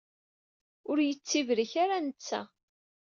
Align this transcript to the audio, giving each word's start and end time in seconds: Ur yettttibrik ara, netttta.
Ur 0.89 0.97
yettttibrik 1.01 1.73
ara, 1.83 1.97
netttta. 2.05 2.41